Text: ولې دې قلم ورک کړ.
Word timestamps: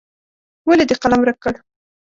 ولې 0.67 0.85
دې 0.89 0.95
قلم 1.01 1.19
ورک 1.21 1.37
کړ. 1.43 1.53